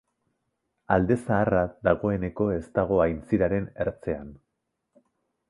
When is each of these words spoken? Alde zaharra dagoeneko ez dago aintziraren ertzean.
Alde 0.95 1.17
zaharra 1.25 1.61
dagoeneko 1.89 2.47
ez 2.55 2.63
dago 2.79 2.99
aintziraren 3.05 3.69
ertzean. 3.87 4.35